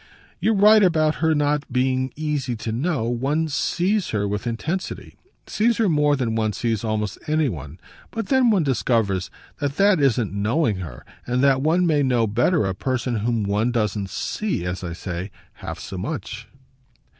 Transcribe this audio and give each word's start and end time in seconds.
"You're 0.39 0.55
right 0.55 0.81
about 0.81 1.17
her 1.21 1.35
not 1.35 1.71
being 1.71 2.11
easy 2.15 2.55
to 2.55 2.71
know. 2.71 3.03
One 3.07 3.47
SEES 3.47 4.09
her 4.09 4.27
with 4.27 4.47
intensity 4.47 5.15
sees 5.45 5.77
her 5.77 5.87
more 5.87 6.15
than 6.15 6.33
one 6.33 6.53
sees 6.53 6.83
almost 6.83 7.19
any 7.27 7.49
one; 7.49 7.79
but 8.09 8.29
then 8.29 8.49
one 8.49 8.63
discovers 8.63 9.29
that 9.59 9.77
that 9.77 9.99
isn't 9.99 10.33
knowing 10.33 10.77
her 10.77 11.05
and 11.27 11.43
that 11.43 11.61
one 11.61 11.85
may 11.85 12.01
know 12.01 12.25
better 12.25 12.65
a 12.65 12.73
person 12.73 13.17
whom 13.17 13.43
one 13.43 13.71
doesn't 13.71 14.09
'see,' 14.09 14.65
as 14.65 14.83
I 14.83 14.93
say, 14.93 15.29
half 15.57 15.77
so 15.77 15.99
much." 15.99 16.47